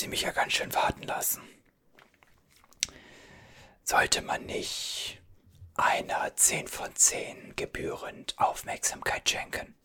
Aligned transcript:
Sie 0.00 0.08
mich 0.08 0.22
ja 0.22 0.30
ganz 0.30 0.54
schön 0.54 0.72
warten 0.72 1.02
lassen. 1.02 1.42
Sollte 3.82 4.22
man 4.22 4.46
nicht 4.46 5.20
einer 5.74 6.34
10 6.34 6.68
von 6.68 6.96
10 6.96 7.54
gebührend 7.54 8.38
Aufmerksamkeit 8.38 9.28
schenken? 9.28 9.78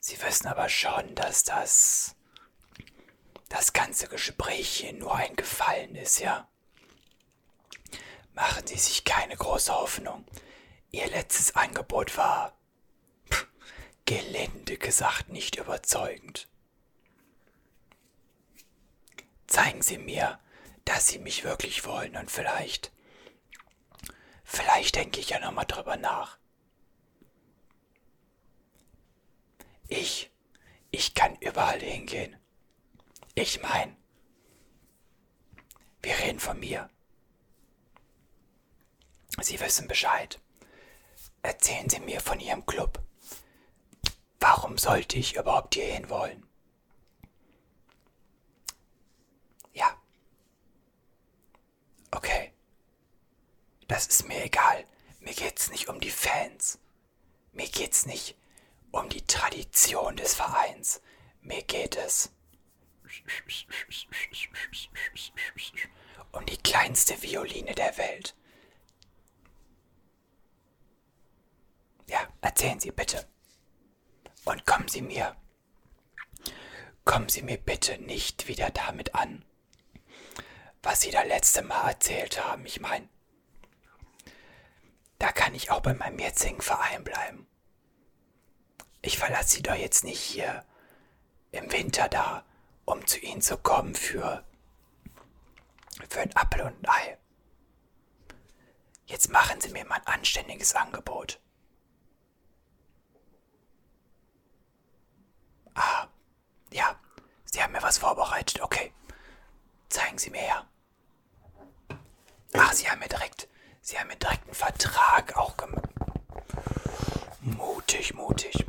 Sie 0.00 0.20
wissen 0.20 0.48
aber 0.48 0.68
schon, 0.68 1.14
dass 1.14 1.44
das 1.44 2.16
das 3.48 3.72
ganze 3.72 4.08
Gespräch 4.08 4.68
hier 4.68 4.94
nur 4.94 5.14
ein 5.14 5.36
Gefallen 5.36 5.94
ist, 5.94 6.18
ja? 6.18 6.50
Machen 8.32 8.66
Sie 8.66 8.78
sich 8.78 9.04
keine 9.04 9.36
große 9.36 9.72
Hoffnung. 9.72 10.26
Ihr 10.90 11.06
letztes 11.06 11.54
Angebot 11.54 12.16
war, 12.16 12.58
gelinde 14.06 14.78
gesagt, 14.78 15.28
nicht 15.28 15.56
überzeugend. 15.56 16.48
Zeigen 19.46 19.82
Sie 19.82 19.98
mir, 19.98 20.40
dass 20.84 21.08
Sie 21.08 21.18
mich 21.18 21.44
wirklich 21.44 21.84
wollen 21.84 22.16
und 22.16 22.30
vielleicht, 22.30 22.92
vielleicht 24.44 24.96
denke 24.96 25.20
ich 25.20 25.30
ja 25.30 25.40
nochmal 25.40 25.66
drüber 25.66 25.96
nach. 25.96 26.38
Ich, 29.88 30.30
ich 30.90 31.14
kann 31.14 31.36
überall 31.36 31.80
hingehen. 31.80 32.36
Ich 33.34 33.60
mein, 33.62 33.96
wir 36.02 36.18
reden 36.18 36.40
von 36.40 36.58
mir. 36.58 36.88
Sie 39.40 39.60
wissen 39.60 39.86
Bescheid. 39.86 40.40
Erzählen 41.42 41.88
Sie 41.88 42.00
mir 42.00 42.20
von 42.20 42.40
Ihrem 42.40 42.64
Club. 42.66 43.05
Warum 44.40 44.78
sollte 44.78 45.18
ich 45.18 45.36
überhaupt 45.36 45.74
hierhin 45.74 46.08
wollen? 46.10 46.46
Ja. 49.72 49.96
Okay. 52.10 52.52
Das 53.88 54.06
ist 54.06 54.26
mir 54.28 54.44
egal. 54.44 54.84
Mir 55.20 55.34
geht's 55.34 55.70
nicht 55.70 55.88
um 55.88 56.00
die 56.00 56.10
Fans. 56.10 56.78
Mir 57.52 57.68
geht's 57.68 58.06
nicht 58.06 58.36
um 58.90 59.08
die 59.08 59.22
Tradition 59.26 60.16
des 60.16 60.34
Vereins. 60.34 61.00
Mir 61.40 61.62
geht 61.62 61.96
es 61.96 62.30
um 66.32 66.44
die 66.46 66.56
kleinste 66.58 67.20
Violine 67.22 67.74
der 67.74 67.96
Welt. 67.96 68.34
Ja, 72.08 72.28
erzählen 72.40 72.78
Sie 72.80 72.90
bitte. 72.90 73.26
Und 74.46 74.64
kommen 74.64 74.88
Sie 74.88 75.02
mir. 75.02 75.36
Kommen 77.04 77.28
Sie 77.28 77.42
mir 77.42 77.58
bitte 77.58 77.98
nicht 77.98 78.48
wieder 78.48 78.70
damit 78.70 79.14
an, 79.14 79.44
was 80.82 81.02
Sie 81.02 81.10
da 81.10 81.22
letzte 81.22 81.62
Mal 81.62 81.90
erzählt 81.90 82.42
haben. 82.42 82.64
Ich 82.64 82.80
meine, 82.80 83.06
da 85.18 85.30
kann 85.32 85.54
ich 85.54 85.70
auch 85.70 85.80
bei 85.80 85.92
meinem 85.92 86.18
jetzigen 86.18 86.62
Verein 86.62 87.04
bleiben. 87.04 87.46
Ich 89.02 89.18
verlasse 89.18 89.56
Sie 89.56 89.62
doch 89.62 89.74
jetzt 89.74 90.02
nicht 90.02 90.20
hier 90.20 90.64
im 91.52 91.70
Winter 91.70 92.08
da 92.08 92.46
um 92.86 93.06
zu 93.06 93.18
ihnen 93.18 93.42
zu 93.42 93.58
kommen 93.58 93.94
für, 93.94 94.42
für 96.08 96.20
ein 96.20 96.34
Apfel 96.34 96.62
und 96.62 96.82
ein 96.82 96.88
Ei. 96.88 97.18
Jetzt 99.04 99.28
machen 99.28 99.60
Sie 99.60 99.68
mir 99.68 99.84
mal 99.84 99.96
ein 99.96 100.06
anständiges 100.06 100.74
Angebot. 100.74 101.40
Ah, 105.76 106.08
ja, 106.72 106.96
Sie 107.44 107.62
haben 107.62 107.72
mir 107.72 107.82
was 107.82 107.98
vorbereitet, 107.98 108.60
okay. 108.60 108.92
Zeigen 109.88 110.18
Sie 110.18 110.30
mir 110.30 110.40
her. 110.40 110.66
Ach, 112.54 112.72
Sie 112.72 112.88
haben 112.90 112.98
mir 112.98 113.08
direkt, 113.08 113.48
Sie 113.80 113.98
haben 113.98 114.08
mir 114.08 114.16
direkt 114.16 114.44
einen 114.44 114.54
Vertrag 114.54 115.36
auch 115.36 115.56
gemacht. 115.56 115.84
Mutig, 117.40 118.14
mutig. 118.14 118.66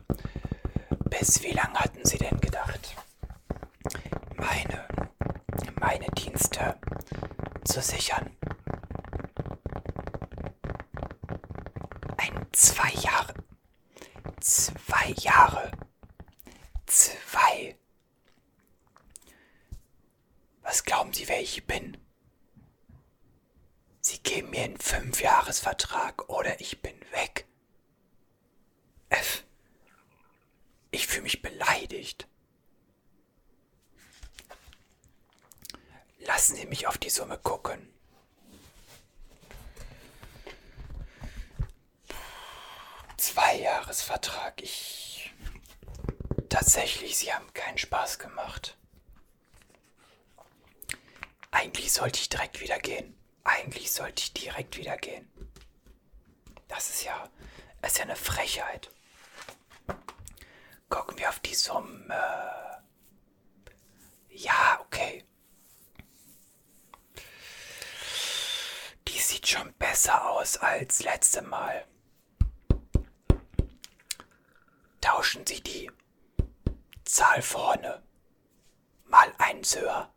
Bis 1.09 1.41
wie 1.41 1.51
lange 1.51 1.79
hatten 1.79 2.06
Sie 2.06 2.17
denn 2.17 2.40
gedacht? 2.40 2.96
meine, 4.38 4.88
meine 5.79 6.07
Dienste 6.12 6.79
zu 7.66 7.81
sichern. 7.81 8.35
Ein 12.17 12.47
zwei 12.51 12.91
Jahre. 13.01 13.34
Zwei 14.40 15.09
Jahre. 15.17 15.72
Zwei. 16.85 17.78
Was 20.61 20.84
glauben 20.84 21.13
Sie, 21.13 21.28
wer 21.28 21.41
ich 21.41 21.66
bin? 21.66 21.97
Sie 24.02 24.19
geben 24.19 24.52
mir 24.52 24.63
einen 24.63 24.78
Fünfjahresvertrag 26.07 26.29
oder 26.29 26.59
ich 26.59 26.81
bin 26.81 27.00
weg. 27.12 27.45
F. 29.09 29.44
Ich 30.91 31.07
fühle 31.07 31.23
mich 31.23 31.41
beleidigt. 31.41 32.28
Lassen 36.19 36.56
Sie 36.56 36.66
mich 36.66 36.88
auf 36.88 36.97
die 36.97 37.09
Summe 37.09 37.38
gucken. 37.38 37.94
Zweijahresvertrag. 43.17 44.62
Ich. 44.62 45.34
Tatsächlich, 46.50 47.17
Sie 47.17 47.34
haben 47.34 47.51
keinen 47.53 47.78
Spaß 47.78 48.19
gemacht. 48.19 48.78
Eigentlich 51.51 51.91
sollte 51.94 52.19
ich 52.19 52.29
direkt 52.29 52.62
wieder 52.62 52.79
gehen. 52.79 53.17
Eigentlich 53.44 53.91
sollte 53.91 54.23
ich 54.23 54.34
direkt 54.34 54.78
wieder 54.78 54.97
gehen. 54.97 55.29
Das 56.78 56.92
ist 56.92 57.06
ja. 57.06 57.28
Das 57.82 57.94
ist 57.94 57.98
ja 57.98 58.04
eine 58.04 58.16
Frechheit. 58.16 58.92
Gucken 60.90 61.18
wir 61.18 61.28
auf 61.28 61.40
die 61.40 61.56
Summe. 61.56 62.84
Ja, 64.30 64.80
okay. 64.82 65.24
sieht 69.28 69.48
schon 69.48 69.74
besser 69.74 70.30
aus 70.30 70.58
als 70.58 71.04
letzte 71.04 71.42
Mal. 71.42 71.86
Tauschen 75.02 75.46
Sie 75.46 75.62
die 75.62 75.92
Zahl 77.04 77.42
vorne 77.42 78.04
mal 79.06 79.34
eins 79.38 79.76
höher 79.76 80.14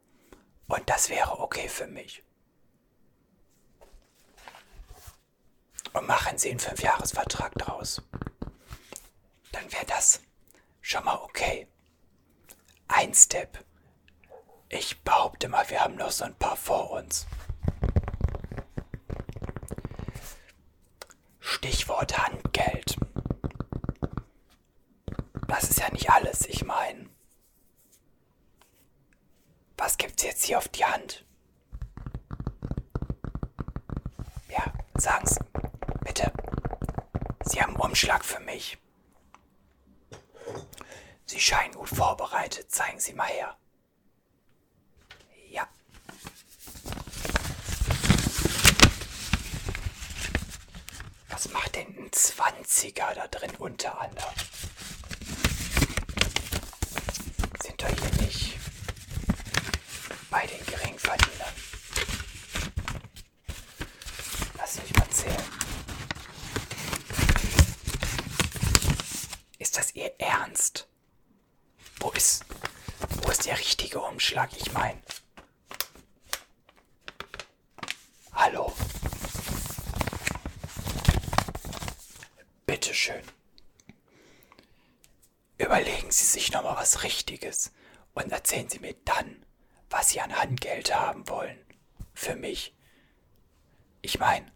und 0.68 0.88
das 0.88 1.08
wäre 1.08 1.40
okay 1.40 1.68
für 1.68 1.86
mich. 1.86 2.22
Und 5.92 6.06
machen 6.06 6.38
Sie 6.38 6.50
einen 6.50 6.60
Fünfjahresvertrag 6.60 7.52
draus. 7.54 8.02
Dann 9.52 9.72
wäre 9.72 9.86
das 9.86 10.20
schon 10.80 11.04
mal 11.04 11.16
okay. 11.16 11.66
Ein 12.88 13.12
Step. 13.14 13.64
Ich 14.68 15.02
behaupte 15.02 15.48
mal, 15.48 15.68
wir 15.68 15.80
haben 15.80 15.96
noch 15.96 16.12
so 16.12 16.24
ein 16.24 16.34
paar 16.36 16.56
vor 16.56 16.90
uns. 16.90 17.26
Stichwort 21.40 22.16
Handgeld. 22.16 22.96
Das 25.48 25.64
ist 25.64 25.80
ja 25.80 25.90
nicht 25.90 26.08
alles, 26.10 26.46
ich 26.46 26.64
meine. 26.64 27.10
Was 29.76 29.98
gibt's 29.98 30.22
jetzt 30.22 30.44
hier 30.44 30.58
auf 30.58 30.68
die 30.68 30.84
Hand? 30.84 31.24
Ja, 34.48 34.72
sagen's. 34.94 35.38
Bitte. 36.04 36.32
Sie 37.44 37.60
haben 37.60 37.76
Umschlag 37.76 38.24
für 38.24 38.40
mich. 38.40 38.78
Sie 41.26 41.40
scheinen 41.40 41.74
gut 41.74 41.88
vorbereitet. 41.88 42.70
Zeigen 42.70 43.00
Sie 43.00 43.12
mal 43.12 43.28
her. 43.28 43.56
Was 51.40 51.48
macht 51.52 51.74
denn 51.74 51.86
ein 51.96 52.10
20er 52.10 53.14
da 53.14 53.26
drin 53.28 53.52
unter 53.56 53.98
anderem? 53.98 54.34
Sind 57.62 57.80
doch 57.80 57.88
hier 57.88 58.26
nicht 58.26 58.58
bei 60.28 60.46
den 60.46 60.62
Geringverdienern. 60.66 61.54
Lass 64.58 64.82
mich 64.82 64.94
mal 64.94 65.08
zählen. 65.08 65.44
Ist 69.58 69.78
das 69.78 69.94
Ihr 69.94 70.12
Ernst? 70.18 70.88
Wo 72.00 72.10
ist, 72.10 72.44
wo 73.22 73.30
ist 73.30 73.46
der 73.46 73.58
richtige 73.58 74.02
Umschlag? 74.20 74.50
Ich 74.54 74.70
meine. 74.74 75.00
Hallo? 78.32 78.70
Bitteschön. 82.66 83.22
Überlegen 85.56 86.10
Sie 86.10 86.24
sich 86.24 86.52
nochmal 86.52 86.76
was 86.76 87.02
Richtiges 87.02 87.72
und 88.12 88.30
erzählen 88.30 88.68
Sie 88.68 88.80
mir 88.80 88.94
dann, 89.06 89.42
was 89.88 90.10
Sie 90.10 90.20
an 90.20 90.36
Handgeld 90.36 90.94
haben 90.94 91.26
wollen. 91.30 91.58
Für 92.12 92.36
mich. 92.36 92.74
Ich 94.02 94.18
meine, 94.18 94.52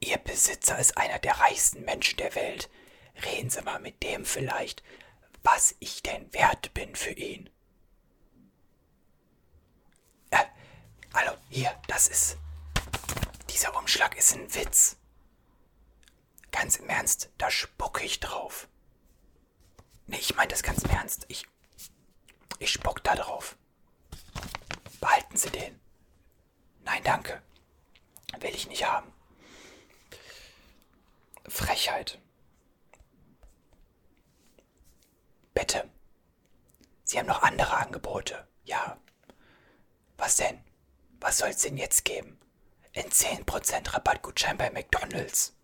Ihr 0.00 0.16
Besitzer 0.16 0.78
ist 0.78 0.96
einer 0.96 1.18
der 1.18 1.38
reichsten 1.38 1.84
Menschen 1.84 2.16
der 2.16 2.34
Welt. 2.34 2.70
Reden 3.26 3.50
Sie 3.50 3.60
mal 3.60 3.78
mit 3.78 4.02
dem 4.02 4.24
vielleicht, 4.24 4.82
was 5.42 5.74
ich 5.80 6.02
denn 6.02 6.32
wert 6.32 6.72
bin 6.74 6.94
für 6.94 7.12
ihn. 7.12 7.50
Äh, 10.30 10.44
hallo, 11.14 11.32
hier, 11.48 11.74
das 11.88 12.08
ist. 12.08 12.36
Dieser 13.48 13.76
Umschlag 13.76 14.16
ist 14.16 14.34
ein 14.34 14.54
Witz. 14.54 14.96
Ganz 16.50 16.76
im 16.76 16.88
Ernst, 16.88 17.30
da 17.38 17.50
spucke 17.50 18.04
ich 18.04 18.20
drauf. 18.20 18.68
Nee, 20.06 20.18
ich 20.18 20.34
meine 20.34 20.48
das 20.48 20.62
ganz 20.62 20.82
im 20.82 20.90
Ernst. 20.90 21.24
Ich. 21.28 21.46
Ich 22.58 22.72
spuck 22.72 23.02
da 23.04 23.14
drauf. 23.14 23.56
Behalten 25.00 25.36
Sie 25.36 25.50
den. 25.50 25.80
Nein, 26.84 27.02
danke. 27.04 27.42
Will 28.40 28.54
ich 28.54 28.68
nicht 28.68 28.84
haben. 28.84 29.12
Frechheit. 31.48 32.18
Bitte. 35.54 35.88
Sie 37.10 37.18
haben 37.18 37.26
noch 37.26 37.42
andere 37.42 37.76
Angebote. 37.76 38.46
Ja. 38.62 38.96
Was 40.16 40.36
denn? 40.36 40.62
Was 41.18 41.38
soll 41.38 41.48
es 41.48 41.62
denn 41.62 41.76
jetzt 41.76 42.04
geben? 42.04 42.38
Ein 42.94 43.10
10% 43.10 43.92
Rabattgutschein 43.92 44.56
bei 44.56 44.70
McDonalds. 44.70 45.56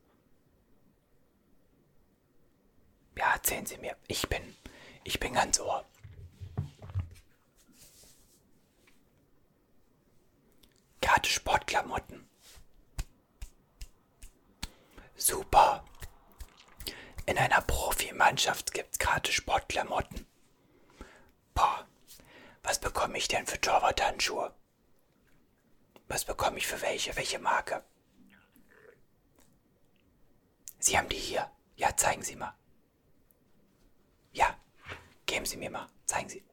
Ja, 3.16 3.34
erzählen 3.34 3.64
Sie 3.64 3.78
mir. 3.78 3.96
Ich 4.08 4.28
bin. 4.28 4.56
Ich 5.04 5.20
bin 5.20 5.34
ganz 5.34 5.60
ohr. 5.60 5.84
Gerade 11.00 11.28
Sportklamotten. 11.28 12.28
Super. 15.14 15.84
In 17.24 17.38
einer 17.38 17.60
Profimannschaft 17.60 18.74
gibt's 18.74 18.98
gerade 18.98 19.30
Sportklamotten. 19.30 20.26
Boah, 21.56 21.86
was 22.62 22.78
bekomme 22.78 23.16
ich 23.16 23.28
denn 23.28 23.46
für 23.46 23.58
Torwarthandschuhe? 23.58 24.54
Was 26.06 26.24
bekomme 26.26 26.58
ich 26.58 26.66
für 26.66 26.82
welche? 26.82 27.16
Welche 27.16 27.38
Marke? 27.38 27.82
Sie 30.78 30.98
haben 30.98 31.08
die 31.08 31.16
hier. 31.16 31.50
Ja, 31.76 31.96
zeigen 31.96 32.22
Sie 32.22 32.36
mal. 32.36 32.54
Ja, 34.32 34.54
geben 35.24 35.46
Sie 35.46 35.56
mir 35.56 35.70
mal. 35.70 35.88
Zeigen 36.04 36.28
Sie. 36.28 36.44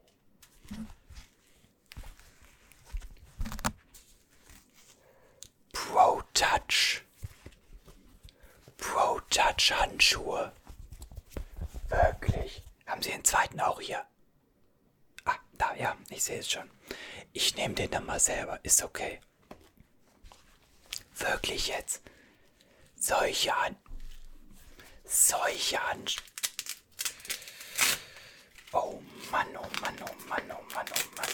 Pro 5.73 6.21
Touch. 6.33 7.03
Pro 8.77 9.19
Touch 9.29 9.71
Handschuhe. 9.73 10.53
Wirklich? 11.89 12.63
Haben 12.85 13.01
Sie 13.01 13.11
den 13.11 13.25
zweiten 13.25 13.59
auch 13.59 13.81
hier? 13.81 14.05
Ja, 15.77 15.97
ich 16.09 16.23
sehe 16.23 16.39
es 16.39 16.51
schon. 16.51 16.69
Ich 17.31 17.55
nehme 17.55 17.73
den 17.73 17.89
dann 17.91 18.05
mal 18.05 18.19
selber. 18.19 18.59
Ist 18.63 18.83
okay. 18.83 19.19
Wirklich 21.15 21.67
jetzt? 21.67 22.01
Solche 22.95 23.55
Hand. 23.55 23.77
Solche 25.05 25.81
Hand. 25.87 26.15
Oh 28.71 28.99
Mann, 29.31 29.47
oh 29.55 29.67
Mann, 29.81 29.95
oh 30.01 30.27
Mann, 30.27 30.51
oh 30.51 30.73
Mann, 30.73 30.85
oh 30.89 31.15
Mann. 31.15 31.27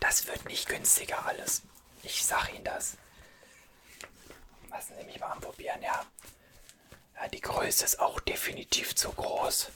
Das 0.00 0.26
wird 0.26 0.44
nicht 0.46 0.68
günstiger 0.68 1.26
alles. 1.26 1.62
Ich 2.02 2.24
sag 2.24 2.52
Ihnen 2.54 2.64
das. 2.64 2.96
Lassen 4.70 4.94
Sie 4.98 5.04
mich 5.04 5.18
mal 5.18 5.32
anprobieren, 5.32 5.82
ja. 5.82 6.04
ja. 7.16 7.28
Die 7.28 7.40
Größe 7.40 7.84
ist 7.84 7.98
auch 7.98 8.20
definitiv 8.20 8.94
zu 8.94 9.10
groß. 9.12 9.72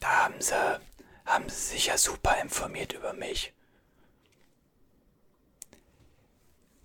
Da 0.00 0.24
haben 0.24 0.40
Sie, 0.40 0.80
haben 1.26 1.48
Sie 1.48 1.68
sich 1.74 1.86
ja 1.86 1.98
super 1.98 2.40
informiert 2.40 2.92
über 2.92 3.12
mich. 3.12 3.52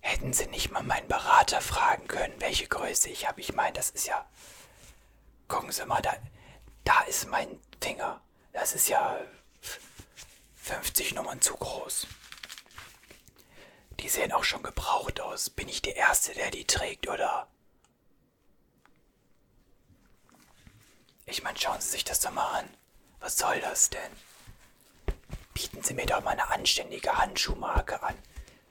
Hätten 0.00 0.32
Sie 0.32 0.46
nicht 0.46 0.70
mal 0.70 0.82
meinen 0.82 1.08
Berater 1.08 1.60
fragen 1.60 2.06
können, 2.08 2.40
welche 2.40 2.66
Größe 2.68 3.08
ich 3.08 3.26
habe? 3.26 3.40
Ich 3.40 3.54
meine, 3.54 3.72
das 3.72 3.90
ist 3.90 4.06
ja. 4.06 4.28
Gucken 5.48 5.72
Sie 5.72 5.84
mal, 5.86 6.02
da, 6.02 6.14
da 6.84 7.00
ist 7.02 7.28
mein 7.28 7.60
Finger. 7.80 8.20
Das 8.52 8.74
ist 8.74 8.88
ja 8.88 9.18
50 10.56 11.14
Nummern 11.14 11.40
zu 11.40 11.54
groß. 11.54 12.06
Die 14.00 14.08
sehen 14.08 14.32
auch 14.32 14.44
schon 14.44 14.62
gebraucht 14.62 15.20
aus. 15.20 15.48
Bin 15.50 15.68
ich 15.68 15.80
der 15.82 15.96
Erste, 15.96 16.34
der 16.34 16.50
die 16.50 16.66
trägt, 16.66 17.08
oder? 17.08 17.48
Ich 21.26 21.42
meine, 21.42 21.58
schauen 21.58 21.80
Sie 21.80 21.88
sich 21.88 22.04
das 22.04 22.20
doch 22.20 22.30
mal 22.30 22.58
an. 22.60 22.76
Was 23.24 23.38
soll 23.38 23.58
das 23.62 23.88
denn? 23.88 24.12
Bieten 25.54 25.82
Sie 25.82 25.94
mir 25.94 26.04
doch 26.04 26.22
mal 26.22 26.32
eine 26.32 26.50
anständige 26.50 27.16
Handschuhmarke 27.16 28.02
an. 28.02 28.14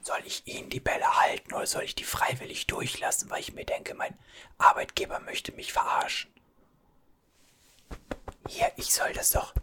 Soll 0.03 0.21
ich 0.25 0.45
Ihnen 0.45 0.69
die 0.69 0.79
Bälle 0.79 1.21
halten 1.21 1.55
oder 1.55 1.65
soll 1.65 1.81
ich 1.81 1.95
die 1.95 2.03
freiwillig 2.03 2.67
durchlassen, 2.67 3.31
weil 3.31 3.39
ich 3.39 3.55
mir 3.55 3.65
denke, 3.65 3.95
mein 3.95 4.15
Arbeitgeber 4.59 5.19
möchte 5.21 5.53
mich 5.53 5.73
verarschen? 5.73 6.31
Hier, 8.47 8.71
ich 8.75 8.93
soll 8.93 9.11
das 9.13 9.31
doch. 9.31 9.55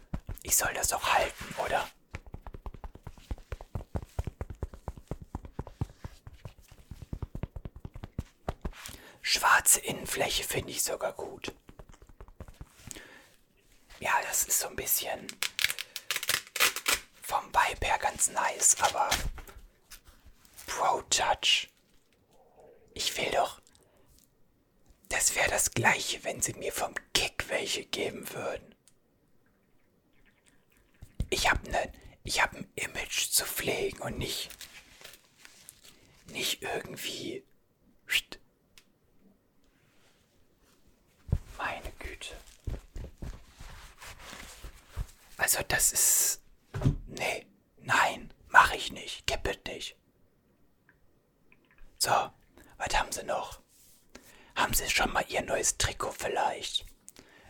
Ich 0.43 0.57
soll 0.57 0.73
das 0.73 0.89
doch 0.89 1.13
halten, 1.13 1.55
oder? 1.65 1.87
Schwarze 9.21 9.79
Innenfläche 9.79 10.43
finde 10.43 10.71
ich 10.71 10.83
sogar 10.83 11.13
gut. 11.13 11.53
Ja, 14.01 14.19
das 14.23 14.45
ist 14.45 14.59
so 14.59 14.67
ein 14.67 14.75
bisschen 14.75 15.27
vom 17.21 17.45
Vibe 17.45 17.85
her 17.85 17.99
ganz 17.99 18.29
nice, 18.29 18.75
aber 18.81 19.09
Pro 20.65 21.01
Touch. 21.03 21.69
Ich 22.95 23.15
will 23.15 23.29
doch. 23.31 23.61
Das 25.09 25.35
wäre 25.35 25.49
das 25.49 25.71
gleiche, 25.71 26.23
wenn 26.23 26.41
sie 26.41 26.53
mir 26.53 26.73
vom 26.73 26.95
Kick 27.13 27.47
welche 27.47 27.85
geben 27.85 28.27
würden. 28.33 28.73
Ich 31.29 31.49
habe 31.49 31.69
ne, 31.69 31.91
ich 32.23 32.41
habe 32.41 32.57
ein 32.57 32.71
Image 32.75 33.29
zu 33.29 33.45
pflegen 33.45 34.01
und 34.01 34.17
nicht 34.17 34.49
nicht 36.27 36.63
irgendwie 36.63 37.45
meine 41.57 41.91
Güte. 41.99 42.35
Also 45.53 45.65
das 45.67 45.91
ist 45.91 46.41
nee, 47.07 47.45
nein, 47.79 48.33
mache 48.47 48.77
ich 48.77 48.93
nicht, 48.93 49.27
kippet 49.27 49.65
nicht. 49.67 49.97
So, 51.97 52.31
was 52.77 52.97
haben 52.97 53.11
Sie 53.11 53.23
noch? 53.23 53.59
Haben 54.55 54.73
Sie 54.73 54.89
schon 54.89 55.11
mal 55.11 55.25
Ihr 55.27 55.41
neues 55.41 55.77
Trikot 55.77 56.13
vielleicht? 56.13 56.85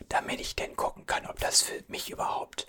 Damit 0.08 0.40
ich 0.40 0.56
denn 0.56 0.74
gucken 0.74 1.06
kann, 1.06 1.26
ob 1.26 1.38
das 1.38 1.62
für 1.62 1.84
mich 1.86 2.10
überhaupt 2.10 2.66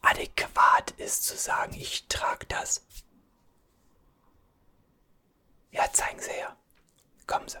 adäquat 0.00 0.90
ist 0.96 1.26
zu 1.26 1.36
sagen, 1.36 1.74
ich 1.74 2.08
trage 2.08 2.46
das. 2.46 2.84
Ja, 5.70 5.92
zeigen 5.92 6.18
Sie 6.20 6.32
her. 6.32 6.56
Kommen 7.28 7.48
Sie. 7.48 7.60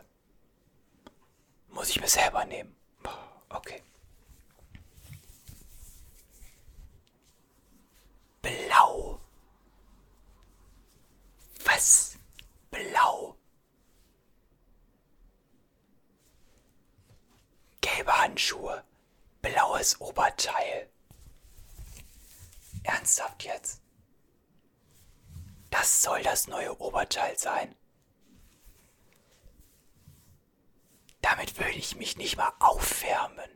Muss 1.68 1.88
ich 1.90 2.00
mir 2.00 2.08
selber 2.08 2.44
nehmen. 2.46 2.74
Okay. 3.48 3.80
Handschuhe, 18.42 18.82
blaues 19.40 20.00
Oberteil. 20.00 20.90
Ernsthaft 22.82 23.44
jetzt? 23.44 23.80
Das 25.70 26.02
soll 26.02 26.22
das 26.24 26.48
neue 26.48 26.76
Oberteil 26.80 27.38
sein. 27.38 27.72
Damit 31.20 31.56
würde 31.56 31.78
ich 31.78 31.94
mich 31.94 32.16
nicht 32.16 32.36
mal 32.36 32.52
aufwärmen. 32.58 33.48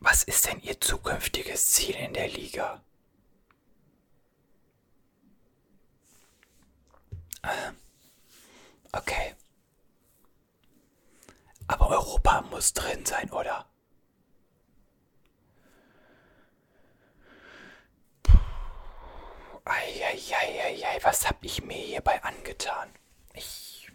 Was 0.00 0.22
ist 0.22 0.46
denn 0.46 0.60
Ihr 0.60 0.80
zukünftiges 0.80 1.72
Ziel 1.72 1.94
in 1.94 2.14
der 2.14 2.28
Liga? 2.28 2.82
Okay. 8.92 9.34
Aber 11.66 11.88
Europa 11.90 12.42
muss 12.42 12.72
drin 12.72 13.04
sein, 13.04 13.30
oder? 13.30 13.66
Eieieiei, 19.64 20.98
was 21.02 21.26
hab 21.28 21.42
ich 21.42 21.62
mir 21.62 21.76
hierbei 21.78 22.22
angetan? 22.22 22.90
Ich. 23.32 23.90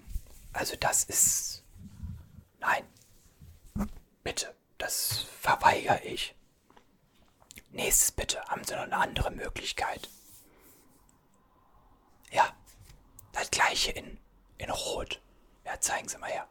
Also, 0.51 0.75
das 0.75 1.03
ist. 1.03 1.63
Nein. 2.59 2.85
Bitte, 4.23 4.55
das 4.77 5.25
verweigere 5.41 6.01
ich. 6.03 6.35
Nächstes 7.71 8.11
bitte. 8.11 8.41
Haben 8.47 8.63
Sie 8.63 8.73
noch 8.73 8.81
eine 8.81 8.97
andere 8.97 9.31
Möglichkeit? 9.31 10.09
Ja, 12.31 12.55
das 13.33 13.51
gleiche 13.51 13.91
in, 13.91 14.17
in 14.57 14.69
Rot. 14.69 15.21
Ja, 15.65 15.79
zeigen 15.79 16.07
Sie 16.07 16.17
mal 16.17 16.29
her. 16.29 16.47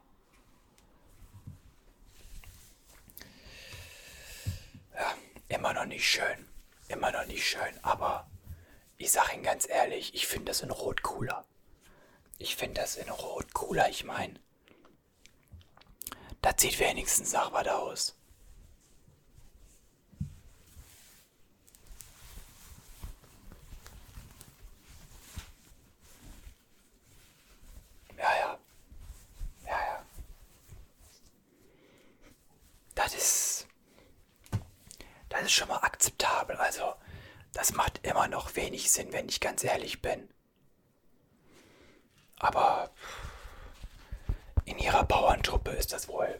Ja, 4.95 5.13
immer 5.49 5.73
noch 5.73 5.85
nicht 5.85 6.07
schön. 6.09 6.47
Immer 6.87 7.11
noch 7.11 7.25
nicht 7.25 7.47
schön, 7.47 7.77
aber 7.83 8.27
ich 8.97 9.11
sag 9.11 9.33
Ihnen 9.33 9.43
ganz 9.43 9.67
ehrlich, 9.69 10.13
ich 10.15 10.27
finde 10.27 10.45
das 10.45 10.61
in 10.61 10.71
Rot 10.71 11.03
cooler. 11.03 11.45
Ich 12.37 12.55
finde 12.55 12.81
das 12.81 12.95
in 12.95 13.09
Rot 13.09 13.53
cooler, 13.53 13.89
ich 13.89 14.03
meine. 14.03 14.39
Das 16.41 16.55
sieht 16.57 16.79
wenigstens 16.79 17.33
nach 17.33 17.51
was 17.51 17.67
aus. 17.67 18.15
Ja, 28.17 28.35
ja. 28.35 28.59
Ja, 29.65 29.79
ja. 29.79 30.03
Das 33.09 33.15
ist. 33.15 33.67
Das 35.29 35.41
ist 35.41 35.51
schon 35.51 35.67
mal 35.67 35.77
akzeptabel. 35.77 36.55
Also, 36.57 36.93
das 37.53 37.73
macht 37.73 38.05
immer 38.05 38.27
noch 38.27 38.55
wenig 38.55 38.91
Sinn, 38.91 39.11
wenn 39.11 39.27
ich 39.27 39.39
ganz 39.39 39.63
ehrlich 39.63 40.01
bin. 40.01 40.29
Aber 42.37 42.91
in 44.65 44.77
ihrer 44.77 45.03
Bauerntruppe 45.03 45.71
ist 45.71 45.91
das 45.91 46.07
wohl. 46.07 46.39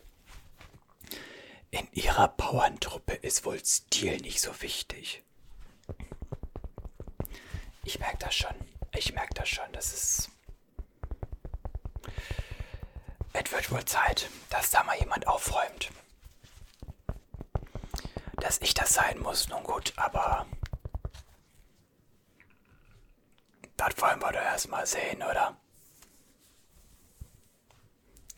In 1.72 1.88
ihrer 1.94 2.28
Bauerntruppe 2.28 3.14
ist 3.14 3.46
wohl 3.46 3.64
Stil 3.66 4.18
nicht 4.18 4.40
so 4.40 4.62
wichtig. 4.62 5.24
Ich 7.84 7.98
merke 8.00 8.18
das 8.20 8.36
schon. 8.36 8.56
Ich 8.96 9.14
merke 9.14 9.34
das 9.34 9.50
schon. 9.50 9.72
Das 9.72 9.92
ist. 9.92 10.30
Es 13.34 13.52
wird 13.52 13.72
wohl 13.72 13.86
Zeit, 13.86 14.30
dass 14.52 14.70
da 14.70 14.84
mal 14.84 15.00
jemand 15.00 15.26
aufräumt. 15.26 15.90
Dass 18.40 18.60
ich 18.62 18.74
das 18.74 18.94
sein 18.94 19.20
muss, 19.20 19.50
nun 19.50 19.64
gut, 19.64 19.94
aber. 19.96 20.46
Das 23.78 24.02
wollen 24.02 24.22
wir 24.22 24.32
doch 24.32 24.42
erstmal 24.42 24.86
sehen, 24.86 25.22
oder? 25.24 25.58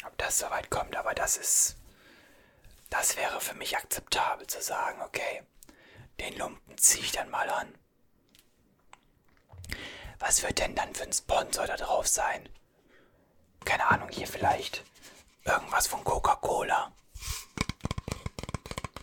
Ob 0.05 0.17
das 0.17 0.39
soweit 0.39 0.69
kommt, 0.69 0.95
aber 0.95 1.13
das 1.13 1.37
ist. 1.37 1.77
Das 2.89 3.15
wäre 3.15 3.39
für 3.39 3.55
mich 3.55 3.77
akzeptabel 3.77 4.47
zu 4.47 4.61
sagen, 4.61 5.01
okay, 5.01 5.43
den 6.19 6.37
Lumpen 6.37 6.77
ziehe 6.77 7.03
ich 7.03 7.11
dann 7.11 7.29
mal 7.29 7.49
an. 7.49 7.73
Was 10.19 10.43
wird 10.43 10.59
denn 10.59 10.75
dann 10.75 10.93
für 10.93 11.03
ein 11.03 11.13
Sponsor 11.13 11.65
da 11.65 11.77
drauf 11.77 12.07
sein? 12.07 12.47
Keine 13.65 13.89
Ahnung, 13.89 14.09
hier 14.09 14.27
vielleicht 14.27 14.83
irgendwas 15.45 15.87
von 15.87 16.03
Coca-Cola. 16.03 16.91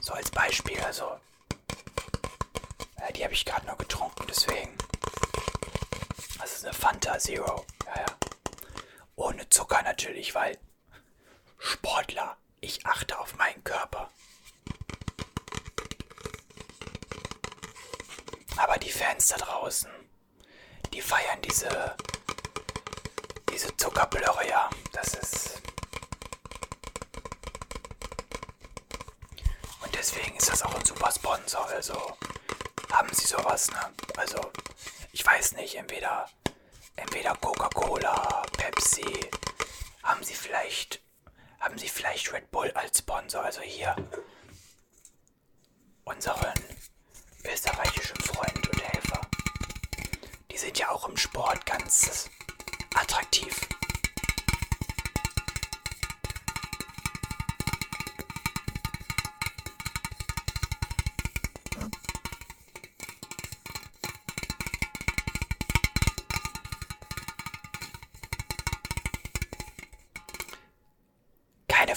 So 0.08 0.14
als 0.14 0.30
Beispiel, 0.30 0.80
also. 0.80 1.20
Ja, 2.98 3.12
die 3.14 3.24
habe 3.24 3.34
ich 3.34 3.44
gerade 3.44 3.66
noch 3.66 3.76
getrunken, 3.76 4.24
deswegen. 4.26 4.74
Das 6.38 6.54
ist 6.54 6.64
eine 6.64 6.72
Fanta 6.72 7.18
Zero. 7.18 7.66
Ja, 7.84 8.00
ja. 8.00 8.06
Ohne 9.16 9.46
Zucker 9.50 9.82
natürlich, 9.82 10.34
weil 10.34 10.56
Sportler, 11.58 12.38
ich 12.62 12.86
achte 12.86 13.18
auf 13.18 13.36
meinen 13.36 13.62
Körper. 13.64 14.10
Aber 18.56 18.78
die 18.78 18.90
Fans 18.90 19.28
da 19.28 19.36
draußen, 19.36 19.90
die 20.94 21.02
feiern 21.02 21.42
diese, 21.42 21.94
diese 23.52 23.76
Zuckerblöre, 23.76 24.48
ja. 24.48 24.70
Das 24.92 25.12
ist. 25.12 25.60
Und 29.80 29.94
deswegen 30.08 30.36
ist 30.36 30.48
das 30.48 30.62
auch 30.62 30.74
ein 30.74 30.84
super 30.84 31.10
Sponsor. 31.12 31.66
Also 31.66 32.16
haben 32.90 33.08
sie 33.12 33.26
sowas, 33.26 33.70
ne? 33.70 33.92
Also, 34.16 34.40
ich 35.12 35.24
weiß 35.24 35.52
nicht, 35.52 35.74
entweder, 35.74 36.28
entweder 36.96 37.34
Coca-Cola, 37.36 38.42
Pepsi, 38.56 39.30
haben 40.02 40.22
sie 40.24 40.34
vielleicht 40.34 41.00
haben 41.60 41.76
Sie 41.76 41.88
vielleicht 41.88 42.32
Red 42.32 42.52
Bull 42.52 42.70
als 42.72 42.98
Sponsor? 42.98 43.42
Also 43.42 43.60
hier 43.62 43.96
unseren 46.04 46.54
österreichischen 47.44 48.16
Freund 48.20 48.68
und 48.68 48.80
Helfer. 48.80 49.20
Die 50.52 50.56
sind 50.56 50.78
ja 50.78 50.90
auch 50.90 51.08
im 51.08 51.16
Sport 51.16 51.66
ganz 51.66 52.30
attraktiv. 52.94 53.68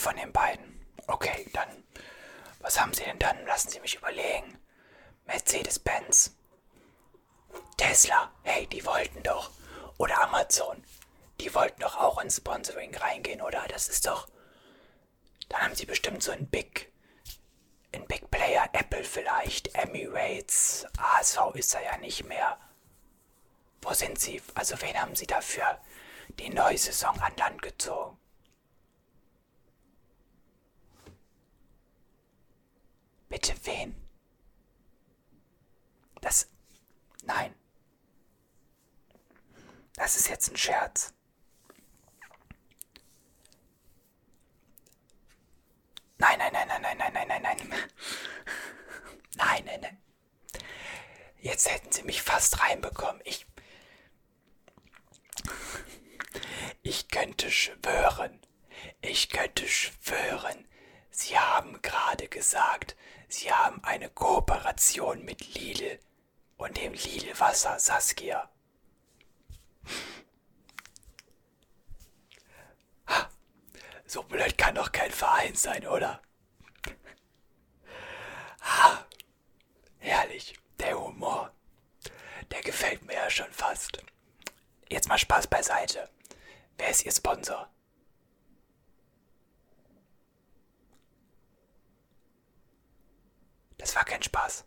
Von 0.02 0.16
den 0.18 0.32
beiden. 0.34 0.86
Okay, 1.08 1.48
dann. 1.54 1.84
Was 2.60 2.80
haben 2.80 2.94
Sie 2.94 3.04
denn 3.04 3.20
dann? 3.20 3.46
Lassen 3.46 3.70
Sie 3.70 3.80
mich 3.80 3.96
überlegen. 3.96 4.58
Mercedes-Benz. 5.26 6.36
Tesla. 7.78 8.32
Hey, 8.44 8.68
die 8.68 8.86
wollten 8.86 9.22
doch. 9.24 9.52
Oder 9.98 10.22
Amazon. 10.22 10.84
Die 11.40 11.54
wollten 11.54 11.82
doch 11.82 11.98
auch 11.98 12.22
ins 12.22 12.38
Sponsoring 12.38 12.96
reingehen, 12.96 13.42
oder? 13.42 13.64
Das 13.70 13.88
ist 13.88 14.08
doch. 14.08 14.28
Dann 15.50 15.62
haben 15.62 15.76
sie 15.76 15.86
bestimmt 15.86 16.24
so 16.24 16.32
ein 16.32 16.48
Big. 16.48 16.92
Ein 17.94 18.06
Big 18.08 18.30
Player. 18.32 18.70
Apple 18.74 19.04
vielleicht. 19.04 19.76
Emirates. 19.76 20.86
ASV 20.98 21.56
ist 21.56 21.74
er 21.76 21.84
ja 21.84 21.98
nicht 21.98 22.26
mehr. 22.26 22.60
Wo 23.82 23.94
sind 23.94 24.20
sie? 24.20 24.42
Also, 24.56 24.80
wen 24.82 25.00
haben 25.00 25.16
sie 25.16 25.28
dafür 25.28 25.80
die 26.40 26.50
neue 26.50 26.78
Saison 26.78 27.20
an 27.20 27.36
Land 27.38 27.62
gezogen? 27.62 28.18
Bitte 33.32 33.56
wen? 33.64 33.96
Das. 36.20 36.50
Nein. 37.24 37.56
Das 39.96 40.18
ist 40.18 40.28
jetzt 40.28 40.52
ein 40.52 40.58
Scherz. 40.58 41.14
Nein, 46.18 46.38
nein, 46.40 46.52
nein, 46.52 46.68
nein, 46.68 46.82
nein, 46.82 46.98
nein, 46.98 47.14
nein, 47.14 47.42
nein, 47.42 47.58
nein. 47.70 47.92
Nein, 49.38 49.66
nein, 49.66 49.80
nein. 49.82 49.98
Jetzt 51.40 51.72
hätten 51.72 51.92
sie 51.92 52.04
mich 52.04 52.22
fast 52.22 52.60
reinbekommen. 52.60 53.22
Ich. 53.24 53.48
Ich 56.82 57.08
könnte 57.08 57.50
schwören. 57.50 58.42
Ich 59.02 59.30
könnte 59.30 59.70
schwören. 59.70 60.68
Sie 61.12 61.40
haben 61.40 61.82
gerade 61.82 62.28
gesagt, 62.28 62.98
Sie 63.32 63.50
haben 63.50 63.82
eine 63.86 64.10
Kooperation 64.10 65.24
mit 65.24 65.56
Lidl 65.56 66.00
und 66.58 66.76
dem 66.76 66.92
Lidl 66.92 67.40
Wasser 67.40 67.80
Saskia. 67.80 68.50
Ha, 73.08 73.30
so 74.06 74.22
blöd 74.24 74.58
kann 74.58 74.76
doch 74.76 74.92
kein 74.92 75.12
Verein 75.12 75.56
sein, 75.56 75.88
oder? 75.88 76.22
Ha, 78.60 79.06
herrlich, 80.00 80.54
der 80.78 81.00
Humor. 81.00 81.54
Der 82.52 82.62
gefällt 82.62 83.06
mir 83.06 83.14
ja 83.14 83.30
schon 83.30 83.52
fast. 83.54 84.04
Jetzt 84.90 85.08
mal 85.08 85.18
Spaß 85.18 85.48
beiseite. 85.48 86.10
Wer 86.78 86.90
ist 86.90 87.06
Ihr 87.06 87.14
Sponsor? 87.14 87.70
Das 93.82 93.96
war 93.96 94.06
kein 94.06 94.22
Spaß. 94.22 94.64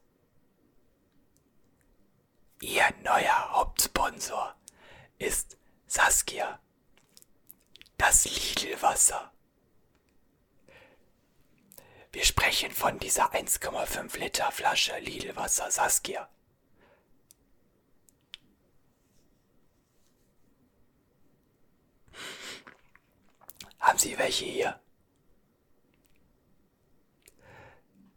Ihr 2.60 2.82
neuer 3.04 3.52
Hauptsponsor 3.52 4.56
ist 5.18 5.56
Saskia, 5.86 6.58
das 7.96 8.24
Lidl-Wasser. 8.24 9.32
Wir 12.10 12.24
sprechen 12.24 12.72
von 12.72 12.98
dieser 12.98 13.32
1,5 13.32 14.18
Liter 14.18 14.50
Flasche 14.50 14.98
Lidl-Wasser 14.98 15.70
Saskia. 15.70 16.28
Haben 23.78 23.98
Sie 23.98 24.18
welche 24.18 24.44
hier? 24.46 24.80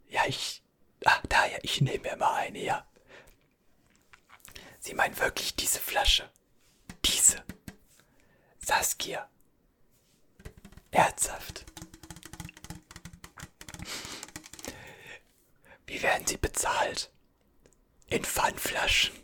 Ja, 0.08 0.26
ich. 0.26 0.64
Ach, 1.10 1.22
da 1.26 1.46
ja, 1.46 1.56
ich 1.62 1.80
nehme 1.80 2.00
mir 2.00 2.16
mal 2.16 2.34
eine, 2.34 2.58
ja. 2.58 2.86
Sie 4.78 4.92
meinen 4.92 5.18
wirklich 5.18 5.56
diese 5.56 5.80
Flasche? 5.80 6.30
Diese? 7.02 7.42
Saskia. 8.58 9.26
Ernsthaft. 10.90 11.64
Wie 15.86 16.02
werden 16.02 16.26
Sie 16.26 16.36
bezahlt? 16.36 17.10
In 18.08 18.22
Pfandflaschen. 18.22 19.16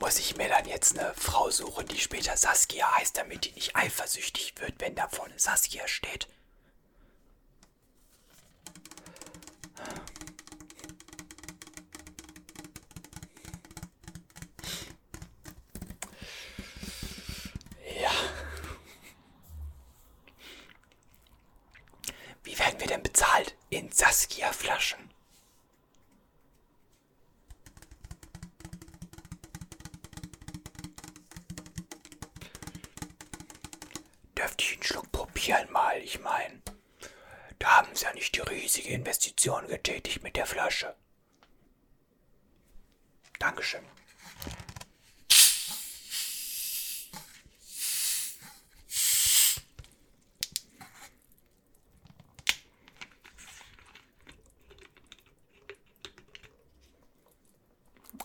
Muss 0.00 0.18
ich 0.18 0.36
mir 0.36 0.48
dann 0.48 0.64
jetzt 0.66 0.98
eine 0.98 1.12
Frau 1.14 1.50
suchen, 1.50 1.86
die 1.86 1.98
später 2.00 2.36
Saskia 2.36 2.90
heißt, 2.96 3.16
damit 3.18 3.44
die 3.44 3.52
nicht 3.52 3.76
eifersüchtig 3.76 4.54
wird, 4.58 4.74
wenn 4.80 4.94
da 4.94 5.06
vorne 5.08 5.38
Saskia 5.38 5.86
steht? 5.86 6.26
Ja. 18.00 18.10
Wie 22.42 22.58
werden 22.58 22.80
wir 22.80 22.86
denn 22.86 23.02
bezahlt? 23.02 23.54
In 23.68 23.92
Saskia-Flaschen. 23.92 25.10
Dürfte 34.36 34.64
ich 34.64 34.72
einen 34.72 34.82
Schluck 34.82 35.12
probieren 35.12 35.70
mal? 35.70 35.98
Ich 35.98 36.18
meine, 36.20 36.62
da 37.58 37.76
haben 37.76 37.94
sie 37.94 38.04
ja 38.06 38.12
nicht 38.14 38.34
riesige 38.90 38.94
Investition 38.94 39.66
getätigt 39.68 40.22
mit 40.22 40.36
der 40.36 40.46
Flasche. 40.46 40.94
Dankeschön. 43.38 43.84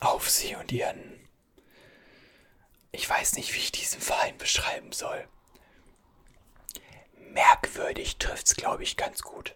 Auf 0.02 0.30
Sie 0.30 0.56
und 0.56 0.72
Ihren... 0.72 1.14
Ich 2.92 3.10
weiß 3.10 3.36
nicht, 3.36 3.54
wie 3.54 3.60
ich 3.60 3.72
diesen 3.72 4.00
Verein 4.02 4.38
beschreiben 4.38 4.92
soll. 4.92 5.28
Merkwürdig 7.18 8.18
trifft's, 8.18 8.56
glaube 8.56 8.84
ich, 8.84 8.96
ganz 8.96 9.22
gut. 9.22 9.56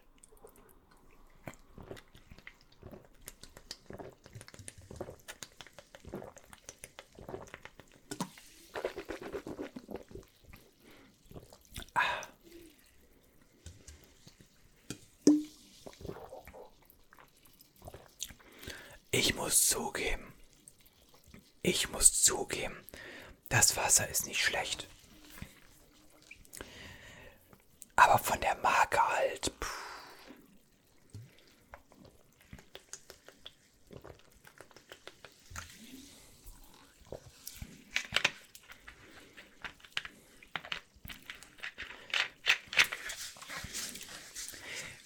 Ich 19.12 19.34
muss 19.36 19.68
zugeben, 19.68 20.34
ich 21.64 21.90
muss 21.90 22.22
zugeben, 22.24 22.78
das 23.50 23.76
Wasser 23.76 24.08
ist 24.08 24.26
nicht 24.28 24.42
schlecht. 24.44 24.88
Aber 27.96 28.18
von 28.20 28.40
der 28.40 28.56
Marke 28.58 29.02
halt. 29.08 29.52
Puh. 29.60 29.68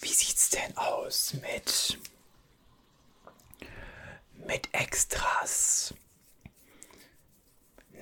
Wie 0.01 0.07
sieht's 0.13 0.49
denn 0.49 0.77
aus 0.77 1.33
mit 1.35 1.97
mit 4.45 4.73
Extras? 4.73 5.93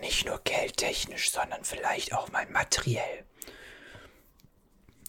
Nicht 0.02 0.26
nur 0.26 0.40
geldtechnisch, 0.40 1.32
sondern 1.32 1.64
vielleicht 1.64 2.14
auch 2.14 2.31
mal 2.42 2.52
materiell. 2.52 3.26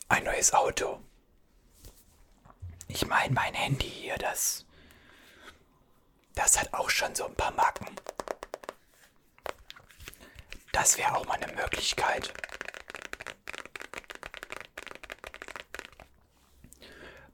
Ein 0.08 0.24
neues 0.24 0.52
Auto. 0.52 1.00
Ich 2.88 3.06
meine, 3.06 3.32
mein 3.32 3.54
Handy 3.54 3.88
hier, 3.88 4.16
das. 4.18 4.66
Das 6.34 6.58
hat 6.60 6.72
auch 6.74 6.90
schon 6.90 7.14
so 7.14 7.24
ein 7.26 7.34
paar 7.34 7.52
Macken. 7.52 7.86
Das 10.72 10.98
wäre 10.98 11.14
auch 11.16 11.26
mal 11.26 11.42
eine 11.42 11.52
Möglichkeit. 11.54 12.32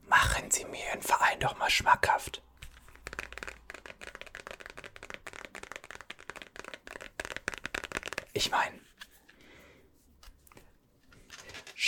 Machen 0.06 0.50
Sie 0.50 0.64
mir 0.64 0.84
Ihren 0.86 1.02
Verein 1.02 1.40
doch 1.40 1.56
mal 1.58 1.70
schmackhaft. 1.70 2.42
Ich 8.32 8.50
meine, 8.50 8.78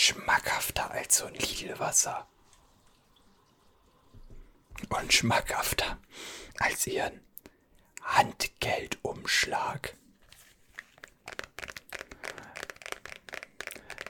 schmackhafter 0.00 0.90
als 0.90 1.18
so 1.18 1.26
ein 1.26 1.34
Lidl-Wasser. 1.34 2.26
Und 4.88 5.12
schmackhafter 5.12 5.98
als 6.58 6.86
ihren 6.86 7.20
Handgeldumschlag. 8.02 9.94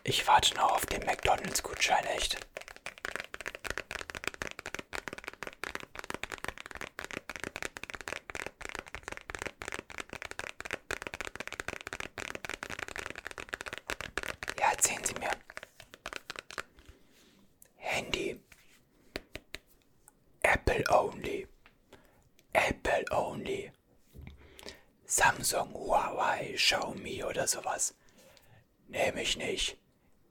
Ich 0.05 0.27
warte 0.27 0.55
noch 0.55 0.73
auf 0.73 0.87
den 0.87 1.05
McDonalds-Gutschein, 1.05 2.05
echt. 2.07 2.39
Ja, 14.59 14.71
erzählen 14.71 15.05
Sie 15.05 15.15
mir. 15.15 15.31
Handy. 17.77 18.41
Apple 20.43 20.85
only. 20.91 21.47
Apple 22.53 23.05
only. 23.11 23.71
Samsung, 25.05 25.73
Huawei, 25.75 26.50
Xiaomi 26.61 27.25
oder 27.25 27.47
sowas. 27.47 27.95
Nehme 28.89 29.23
ich 29.23 29.37
nicht. 29.37 29.79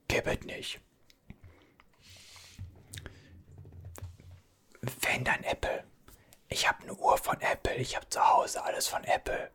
Gib 0.08 0.46
nicht. 0.46 0.80
Wenn 4.82 5.24
dann 5.24 5.44
Apple. 5.44 5.84
Ich 6.50 6.68
habe 6.68 6.84
eine 6.84 6.94
Uhr 6.96 7.18
von 7.18 7.40
Apple. 7.42 7.76
Ich 7.76 7.96
habe 7.96 8.10
zu 8.10 8.26
Hause 8.26 8.64
alles 8.64 8.88
von 8.88 9.04
Apple. 9.04 9.52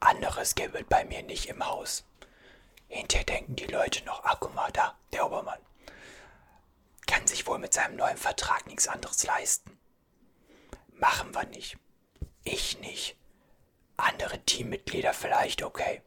Anderes 0.00 0.54
gibt 0.54 0.88
bei 0.88 1.04
mir 1.04 1.22
nicht 1.22 1.46
im 1.46 1.64
Haus. 1.66 2.04
Hinterher 2.88 3.26
denken 3.26 3.56
die 3.56 3.66
Leute 3.66 4.04
noch, 4.04 4.22
guck 4.40 4.54
mal 4.54 4.72
da, 4.72 4.98
der 5.12 5.26
Obermann. 5.26 5.60
Kann 7.06 7.26
sich 7.26 7.46
wohl 7.46 7.58
mit 7.58 7.74
seinem 7.74 7.96
neuen 7.96 8.16
Vertrag 8.16 8.66
nichts 8.66 8.88
anderes 8.88 9.24
leisten. 9.24 9.78
Machen 10.94 11.34
wir 11.34 11.44
nicht. 11.46 11.76
Ich 12.44 12.80
nicht. 12.80 13.19
Andere 14.00 14.42
Teammitglieder 14.44 15.12
vielleicht, 15.12 15.62
okay. 15.62 16.00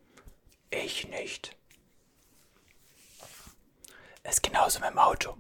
Ich 0.72 1.08
nicht. 1.08 1.56
Ist 4.24 4.42
genauso 4.42 4.80
mit 4.80 4.90
dem 4.90 4.98
Auto. 4.98 5.38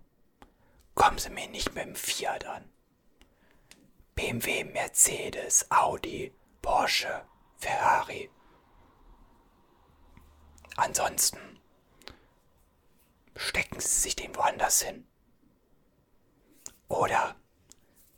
Kommen 0.93 1.17
Sie 1.17 1.31
mir 1.31 1.47
nicht 1.47 1.73
mit 1.73 1.83
dem 1.83 1.95
Fiat 1.95 2.45
an. 2.45 2.71
BMW, 4.13 4.65
Mercedes, 4.65 5.71
Audi, 5.71 6.31
Porsche, 6.61 7.25
Ferrari. 7.57 8.29
Ansonsten 10.75 11.59
stecken 13.35 13.79
Sie 13.79 13.99
sich 13.99 14.15
den 14.15 14.35
woanders 14.35 14.83
hin. 14.83 15.07
Oder 16.87 17.35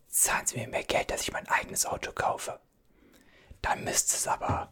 zahlen 0.09 0.45
Sie 0.45 0.57
mir 0.57 0.67
mehr 0.67 0.83
Geld, 0.83 1.09
dass 1.09 1.21
ich 1.21 1.31
mein 1.31 1.47
eigenes 1.47 1.85
Auto 1.85 2.11
kaufe. 2.11 2.59
Dann 3.65 3.83
müsste 3.83 4.15
es 4.15 4.27
aber. 4.27 4.71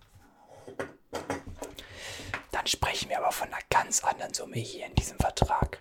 Dann 2.52 2.68
sprechen 2.68 3.10
wir 3.10 3.18
aber 3.18 3.32
von 3.32 3.48
einer 3.48 3.64
ganz 3.72 4.04
anderen 4.04 4.36
Summe 4.36 4.58
hier 4.58 4.86
in 4.86 4.94
diesem 4.94 5.18
Vertrag. 5.18 5.80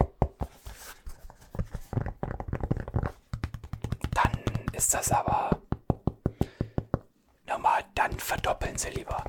Dann 4.14 4.32
ist 4.72 4.94
das 4.94 5.12
aber. 5.12 5.60
Nochmal, 7.46 7.84
dann 7.94 8.18
verdoppeln 8.18 8.78
Sie 8.78 8.88
lieber. 8.88 9.22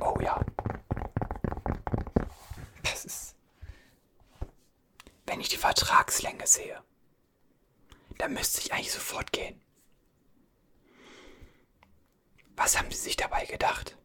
Oh 0.00 0.18
ja. 0.22 0.40
Das 2.84 3.04
ist. 3.04 3.36
Wenn 5.26 5.42
ich 5.42 5.50
die 5.50 5.58
Vertragslänge 5.58 6.46
sehe, 6.46 6.82
dann 8.16 8.32
müsste 8.32 8.62
ich 8.62 8.72
eigentlich 8.72 8.92
sofort 8.92 9.30
gehen. 9.30 9.60
Was 12.58 12.76
haben 12.76 12.90
Sie 12.90 12.98
sich 12.98 13.16
dabei 13.16 13.44
gedacht? 13.46 13.96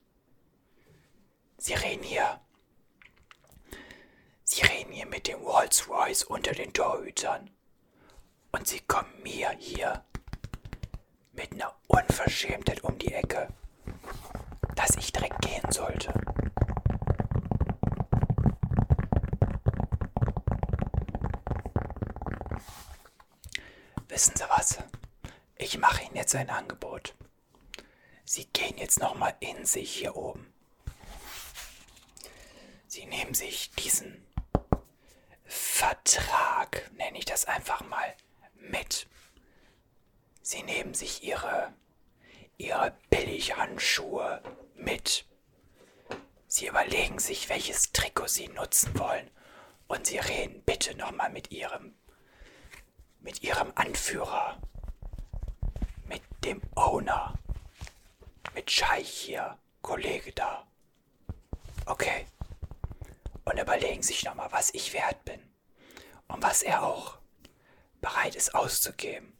Sie 1.58 1.74
reden 1.74 2.04
hier. 2.04 2.40
Sie 4.44 4.62
reden 4.62 4.94
hier 4.94 5.08
mit 5.08 5.28
dem 5.28 5.42
Rolls-Royce 5.42 6.24
unter 6.24 6.52
den 6.52 6.72
Torhütern. 6.72 7.50
Und 8.52 8.68
Sie 8.68 8.80
kommen 8.82 9.12
mir 9.24 9.50
hier 9.58 10.06
mit 11.32 11.52
einer 11.52 11.74
Unverschämtheit 11.88 12.84
um 12.84 12.98
die 13.00 13.12
Ecke, 13.12 13.48
dass 14.76 14.96
ich 14.98 15.12
direkt 15.12 15.42
gehen 15.42 15.72
sollte. 15.72 16.14
Wissen 24.10 24.36
Sie 24.36 24.44
was? 24.48 24.78
Ich 25.56 25.80
mache 25.80 26.04
Ihnen 26.04 26.18
jetzt 26.18 26.36
ein 26.36 26.52
Angebot. 26.52 27.16
Sie 28.26 28.46
gehen 28.46 28.78
jetzt 28.78 29.00
nochmal 29.00 29.36
in 29.40 29.66
sich 29.66 29.94
hier 29.96 30.16
oben. 30.16 30.52
Sie 32.88 33.06
nehmen 33.06 33.34
sich 33.34 33.72
diesen 33.72 34.26
Vertrag, 35.46 36.92
nenne 36.96 37.18
ich 37.18 37.26
das 37.26 37.46
einfach 37.46 37.82
mal, 37.88 38.16
mit. 38.56 39.08
Sie 40.42 40.64
nehmen 40.64 40.94
sich 40.94 41.24
Ihre, 41.24 41.74
Ihre 42.58 42.96
Billighandschuhe 43.10 44.42
mit. 44.76 45.26
Sie 46.48 46.68
überlegen 46.68 47.20
sich, 47.20 47.50
welches 47.50 47.92
Trikot 47.92 48.28
Sie 48.28 48.48
nutzen 48.50 48.98
wollen 49.00 49.30
und 49.88 50.06
Sie 50.06 50.20
reden 50.20 50.62
bitte 50.64 50.96
nochmal 50.96 51.32
mit 51.32 51.52
Ihrem 51.52 51.96
mit 53.24 53.42
ihrem 53.42 53.72
Anführer, 53.76 54.58
mit 56.06 56.22
dem 56.44 56.62
Owner, 56.76 57.34
mit 58.54 58.72
Scheich 58.72 59.10
hier, 59.10 59.58
Kollege 59.82 60.32
da. 60.32 60.68
Okay. 61.86 62.28
Und 63.46 63.60
überlegen 63.60 64.04
sich 64.04 64.24
nochmal, 64.24 64.52
was 64.52 64.74
ich 64.74 64.94
wert 64.94 65.26
bin 65.26 65.42
und 66.28 66.42
was 66.42 66.62
er 66.62 66.84
auch 66.84 67.18
bereit 68.02 68.36
ist 68.36 68.56
auszugeben. 68.56 69.38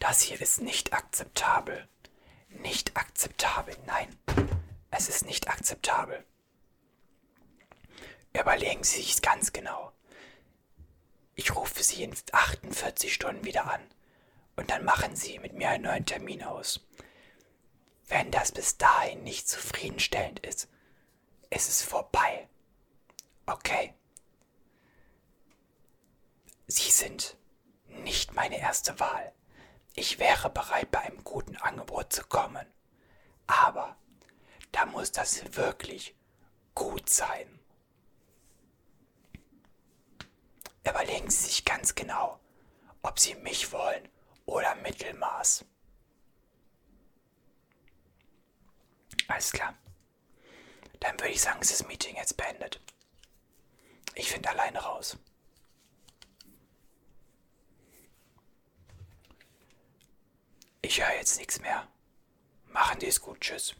Das 0.00 0.20
hier 0.20 0.40
ist 0.40 0.60
nicht 0.60 0.92
akzeptabel. 0.92 1.88
Nicht 2.48 2.96
akzeptabel, 2.96 3.76
nein. 3.86 4.18
Es 4.90 5.08
ist 5.08 5.24
nicht 5.24 5.48
akzeptabel. 5.48 6.24
Überlegen 8.38 8.82
Sie 8.82 9.02
sich 9.02 9.22
ganz 9.22 9.52
genau. 9.52 9.92
Ich 11.34 11.54
rufe 11.54 11.82
Sie 11.82 12.02
in 12.02 12.14
48 12.32 13.14
Stunden 13.14 13.44
wieder 13.44 13.70
an 13.72 13.80
und 14.56 14.70
dann 14.70 14.84
machen 14.84 15.16
Sie 15.16 15.38
mit 15.38 15.54
mir 15.54 15.70
einen 15.70 15.84
neuen 15.84 16.06
Termin 16.06 16.42
aus. 16.42 16.80
Wenn 18.08 18.30
das 18.30 18.52
bis 18.52 18.76
dahin 18.76 19.22
nicht 19.22 19.48
zufriedenstellend 19.48 20.40
ist, 20.40 20.68
ist 21.50 21.68
es 21.68 21.82
vorbei. 21.82 22.48
Okay? 23.46 23.94
Sie 26.66 26.90
sind 26.90 27.36
nicht 27.86 28.34
meine 28.34 28.58
erste 28.58 28.98
Wahl. 29.00 29.32
Ich 29.94 30.18
wäre 30.18 30.50
bereit, 30.50 30.90
bei 30.90 31.00
einem 31.00 31.22
guten 31.24 31.56
Angebot 31.56 32.12
zu 32.12 32.24
kommen. 32.24 32.66
Aber 33.46 33.96
da 34.72 34.86
muss 34.86 35.12
das 35.12 35.56
wirklich 35.56 36.14
gut 36.74 37.08
sein. 37.08 37.60
Überlegen 40.86 41.30
Sie 41.30 41.44
sich 41.44 41.64
ganz 41.64 41.94
genau, 41.94 42.40
ob 43.02 43.18
Sie 43.18 43.34
mich 43.36 43.72
wollen 43.72 44.08
oder 44.46 44.74
Mittelmaß. 44.76 45.64
Alles 49.28 49.52
klar. 49.52 49.74
Dann 51.00 51.18
würde 51.18 51.32
ich 51.32 51.40
sagen, 51.40 51.60
ist 51.60 51.72
das 51.72 51.86
Meeting 51.86 52.16
jetzt 52.16 52.36
beendet. 52.36 52.80
Ich 54.14 54.30
finde 54.30 54.50
alleine 54.50 54.78
raus. 54.78 55.16
Ich 60.82 61.00
höre 61.00 61.14
jetzt 61.14 61.38
nichts 61.38 61.60
mehr. 61.60 61.88
Machen 62.66 63.00
Sie 63.00 63.06
es 63.06 63.20
gut. 63.20 63.40
Tschüss. 63.40 63.74